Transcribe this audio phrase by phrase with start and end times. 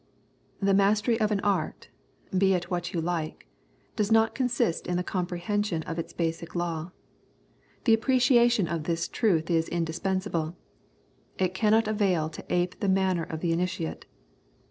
[0.59, 1.89] The mastery of an art
[2.35, 3.45] be it what you like
[3.95, 6.89] does but consist in the comprehension of its basic law.
[7.83, 10.57] The appreciation of this truth is indispensable.
[11.37, 14.07] It cannot avail to ape the manner of the initiate.